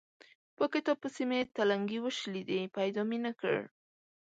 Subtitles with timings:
[0.57, 3.55] په کتاب پسې مې تلنګې وشلېدې؛ پيدا مې نه کړ.